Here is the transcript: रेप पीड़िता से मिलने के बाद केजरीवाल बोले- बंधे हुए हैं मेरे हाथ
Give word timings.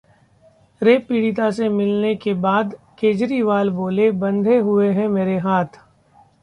रेप 0.81 1.05
पीड़िता 1.09 1.49
से 1.51 1.67
मिलने 1.69 2.15
के 2.15 2.33
बाद 2.45 2.73
केजरीवाल 2.99 3.69
बोले- 3.69 4.13
बंधे 4.15 4.57
हुए 4.59 4.91
हैं 4.93 5.07
मेरे 5.07 5.37
हाथ 5.37 5.79